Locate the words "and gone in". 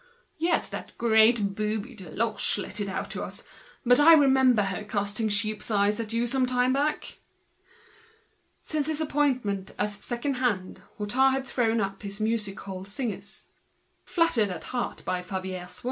14.07-14.59